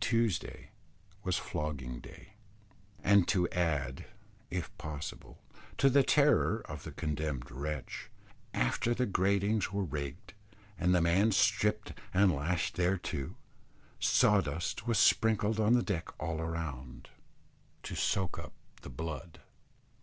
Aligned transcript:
Tuesday 0.00 0.70
was 1.22 1.36
flogging 1.36 2.00
day; 2.00 2.32
and 3.04 3.28
to 3.28 3.46
add, 3.50 4.06
if 4.48 4.74
possible, 4.78 5.42
to 5.76 5.90
the 5.90 6.02
terror 6.02 6.62
of 6.66 6.84
the 6.84 6.90
condemned 6.90 7.50
wretch, 7.50 8.08
after 8.54 8.94
the 8.94 9.04
gratings 9.04 9.70
were 9.70 9.84
rigged 9.84 10.32
and 10.78 10.94
the 10.94 11.02
man 11.02 11.30
stripped 11.30 11.92
and 12.14 12.32
lashed 12.34 12.76
thereto, 12.76 13.36
sawdust 13.98 14.86
was 14.86 14.98
sprinkled 14.98 15.60
on 15.60 15.74
the 15.74 15.82
deck 15.82 16.08
all 16.18 16.38
round, 16.42 17.10
to 17.82 17.94
soak 17.94 18.38
up 18.38 18.54
the 18.80 18.88
blood. 18.88 19.40